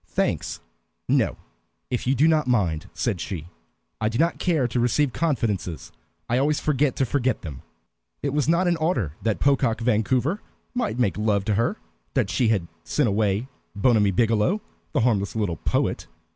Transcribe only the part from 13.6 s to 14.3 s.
Bonamy